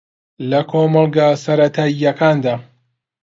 لە 0.49 0.61
کۆمەڵگە 0.71 1.27
سەرەتایییەکاندا 1.43 2.55